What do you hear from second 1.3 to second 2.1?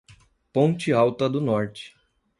Norte